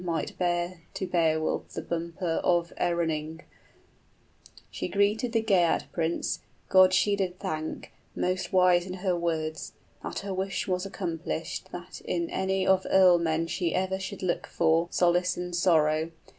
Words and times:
}Might 0.01 0.35
bear 0.39 0.81
to 0.95 1.05
Beowulf 1.05 1.67
the 1.73 1.81
bumper 1.83 2.41
o'errunning; 2.43 3.41
She 4.71 4.87
greeted 4.87 5.31
the 5.31 5.43
Geat 5.43 5.85
prince, 5.91 6.39
God 6.69 6.91
she 6.91 7.15
did 7.15 7.37
thank, 7.37 7.91
Most 8.15 8.51
wise 8.51 8.87
in 8.87 8.95
her 9.05 9.15
words, 9.15 9.73
that 10.01 10.17
her 10.21 10.33
wish 10.33 10.67
was 10.67 10.87
accomplished, 10.87 11.67
70 11.69 11.71
That 11.87 12.01
in 12.01 12.31
any 12.31 12.65
of 12.65 12.87
earlmen 12.89 13.45
she 13.45 13.75
ever 13.75 13.99
should 13.99 14.23
look 14.23 14.47
for 14.47 14.87
Solace 14.89 15.37
in 15.37 15.53
sorrow. 15.53 16.09